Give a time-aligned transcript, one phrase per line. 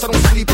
[0.00, 0.47] I don't on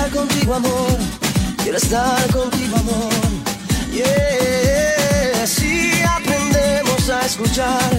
[0.00, 0.98] estar contigo, amor.
[1.62, 3.12] Quiero estar contigo, amor.
[3.92, 7.90] Yeah, si aprendemos a escuchar,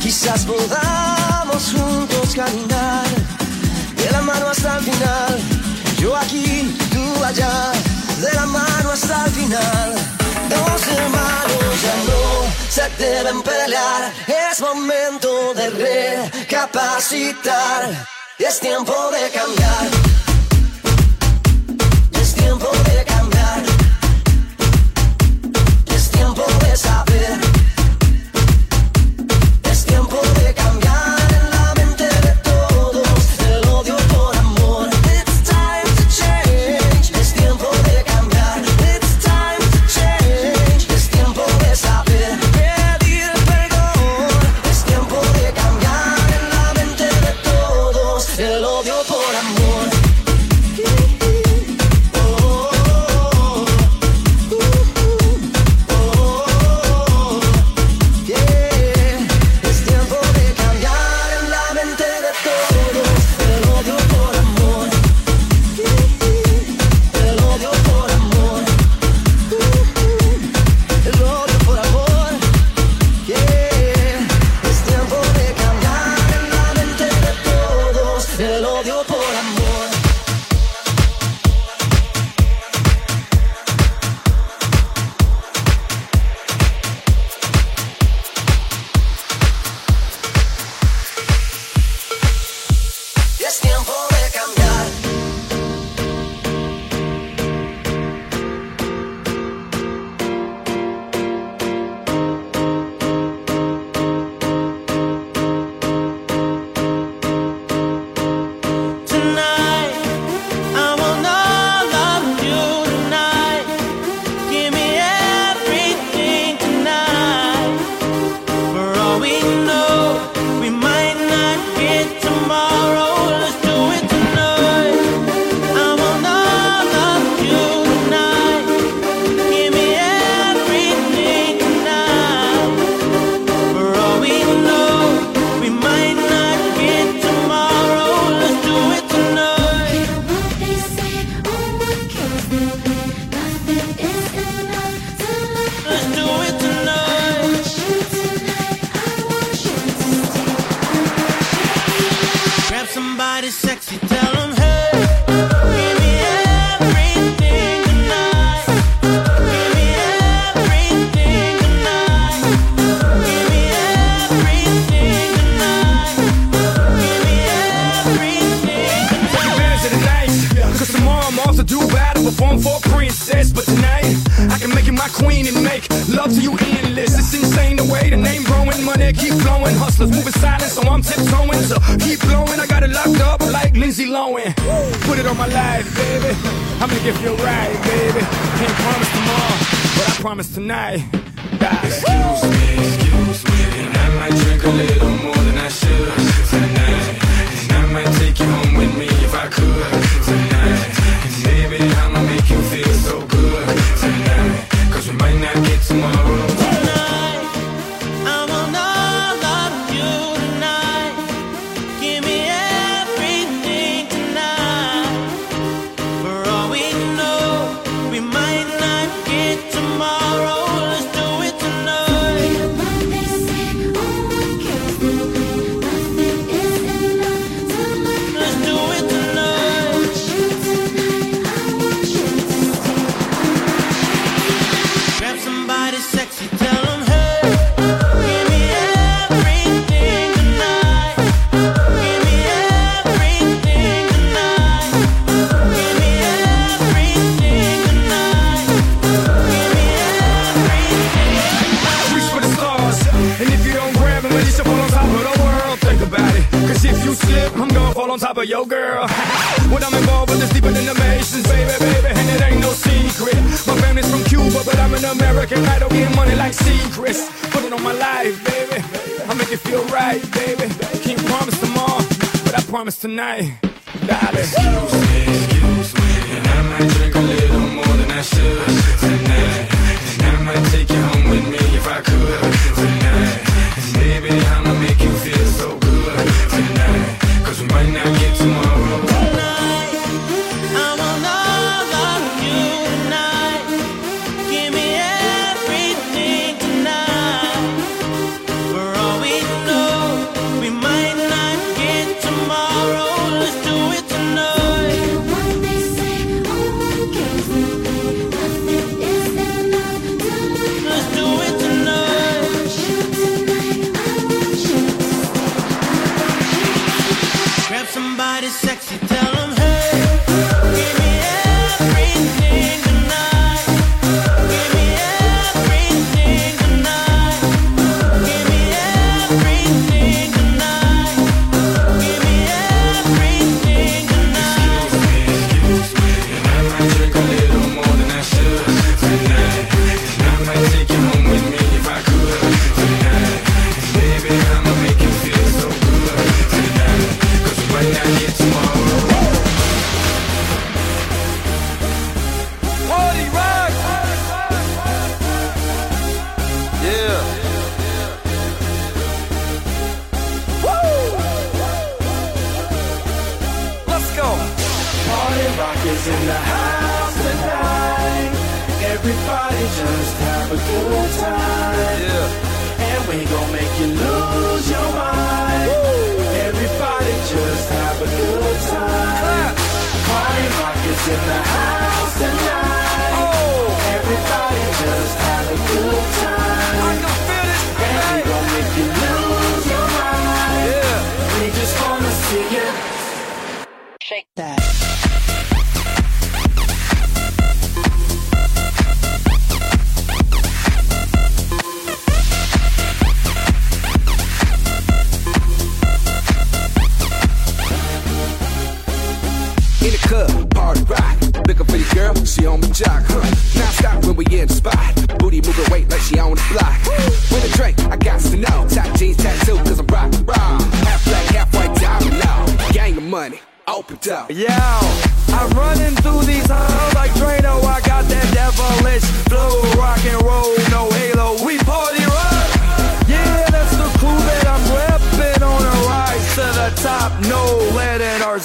[0.00, 3.08] quizás podamos juntos caminar.
[3.96, 5.38] De la mano hasta el final,
[5.98, 7.72] yo aquí, tú allá.
[8.20, 9.94] De la mano hasta el final,
[10.50, 14.12] dos hermanos ya no se deben pelear.
[14.28, 18.06] Es momento de recapacitar.
[18.38, 19.90] Es tiempo de cambiar.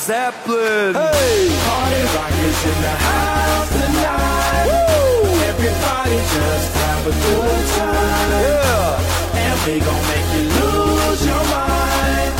[0.05, 0.93] Zeppelin.
[0.93, 1.49] Hey!
[1.65, 4.65] Party rockers in the house tonight.
[4.69, 5.33] Woo!
[5.49, 8.29] Everybody just have a good time.
[8.45, 9.41] Yeah!
[9.41, 12.33] And we gon' make you lose your mind.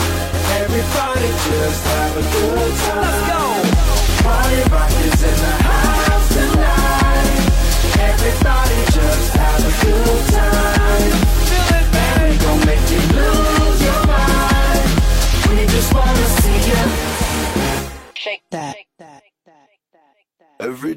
[0.62, 3.35] Everybody just have a good time.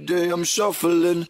[0.08, 1.28] day I'm shuffling.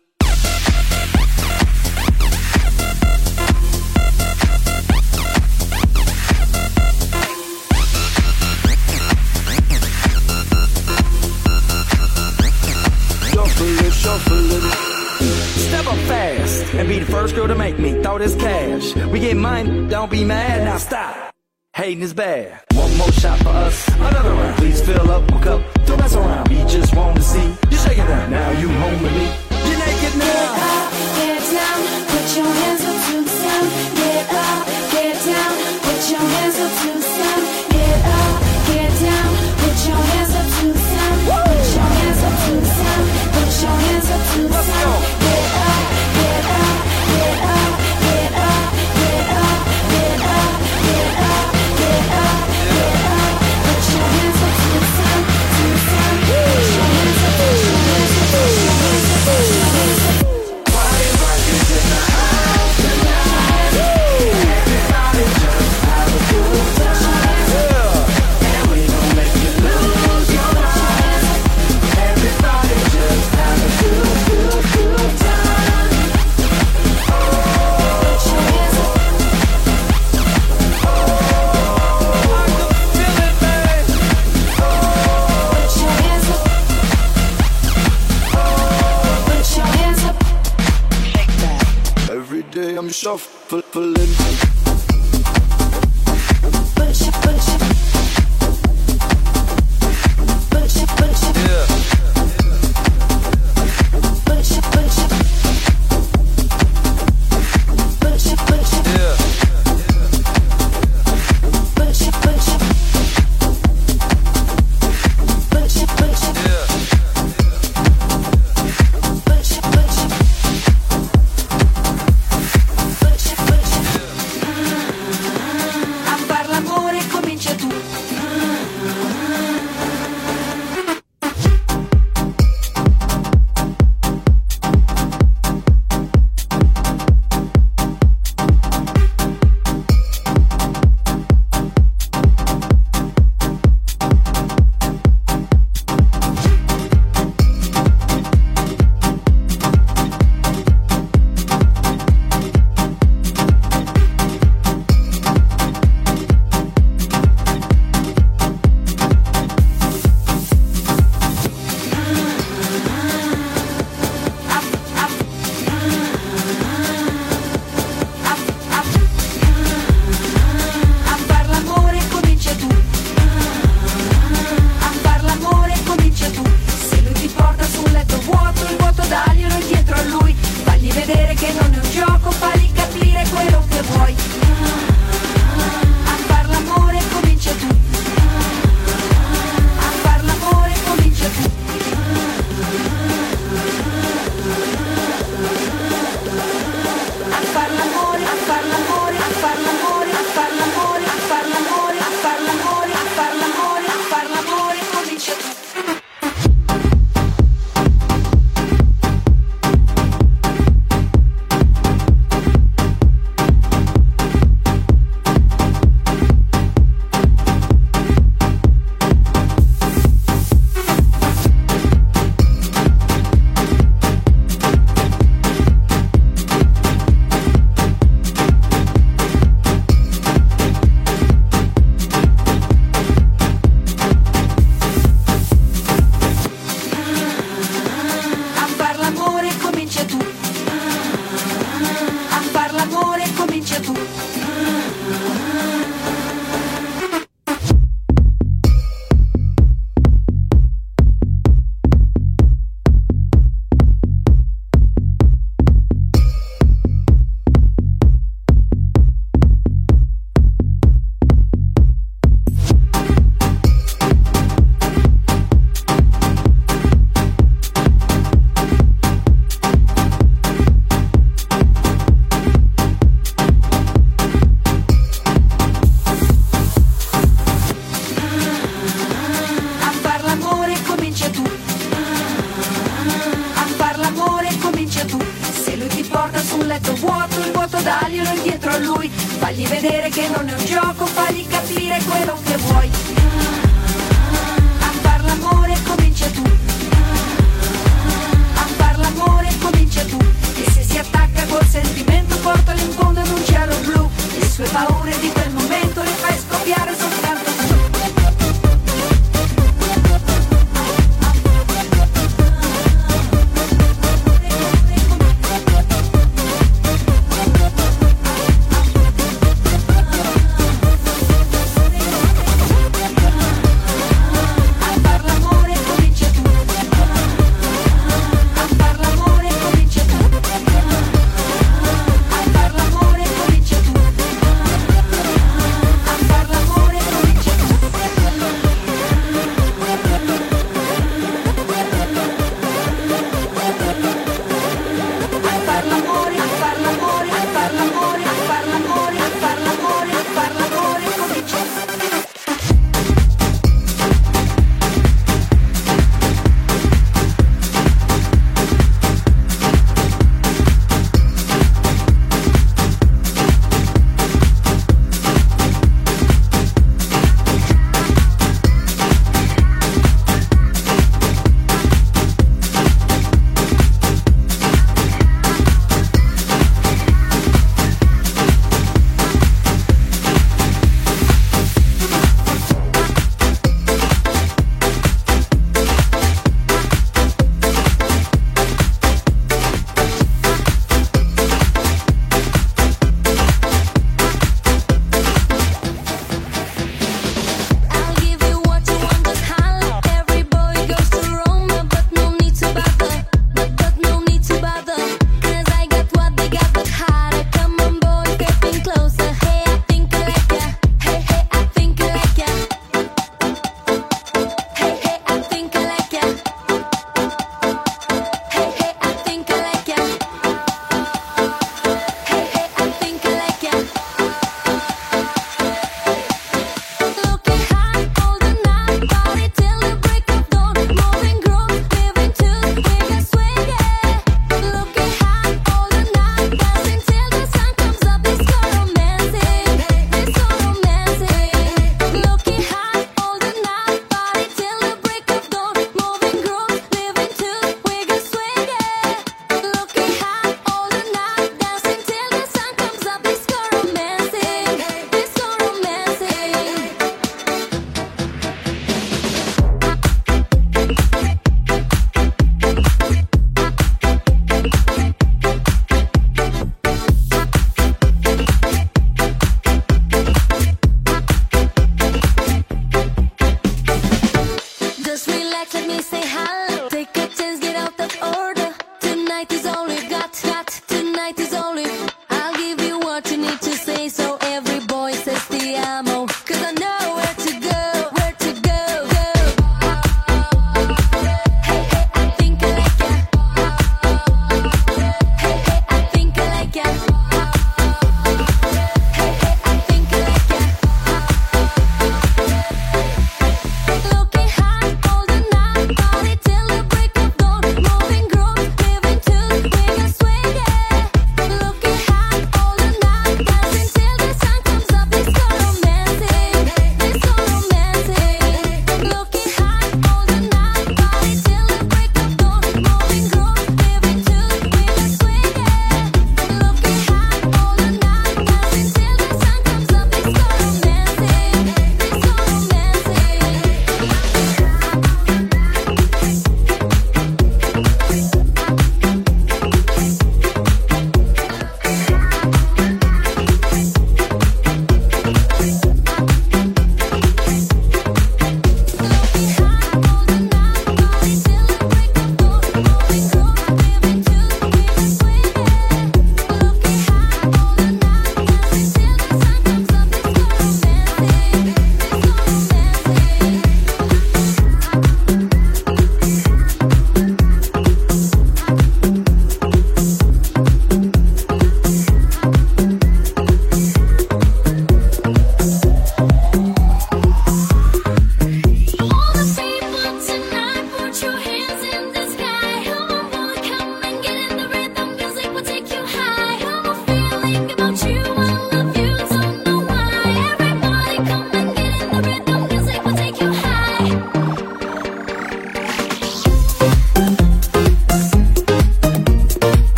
[16.74, 18.94] and be the first girl to make me throw this cash.
[18.94, 21.34] We get mine, don't be mad, now stop.
[21.74, 22.62] Hating is bad.
[22.72, 24.56] One more shot for us, another round.
[24.58, 26.48] Please fill up, hook up, don't mess around.
[26.48, 28.30] We just want to see Check it.
[28.30, 29.32] Now you home with me.
[29.66, 30.28] You're naked now.
[30.28, 31.80] Get up, get down,
[32.12, 33.68] put your hands up to the sound.
[33.96, 37.07] Get up, get down, put your hands up to the sound.
[92.98, 94.47] shuffling.